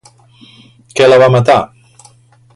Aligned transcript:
Què 1.01 1.11
la 1.11 1.21
va 1.25 1.29
matar? 1.37 1.59